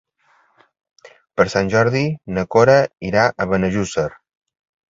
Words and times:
Per 1.41 1.45
Sant 1.55 1.69
Jordi 1.75 2.03
na 2.39 2.47
Cora 2.57 2.79
irà 3.11 3.29
a 3.45 3.49
Benejússer. 3.53 4.09